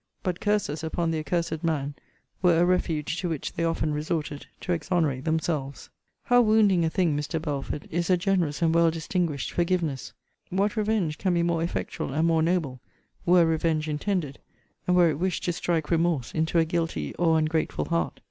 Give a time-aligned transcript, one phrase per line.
[0.23, 1.93] But curses upon the accursed man
[2.41, 5.91] were a refuge to which they often resorted to exonerate themselves.
[6.23, 7.39] How wounding a thing, Mr.
[7.39, 10.11] Belford, is a generous and well distinguished forgiveness!
[10.49, 12.81] What revenge can be more effectual, and more noble,
[13.27, 14.39] were revenge intended,
[14.87, 18.19] and were it wished to strike remorse into a guilty or ungrateful heart!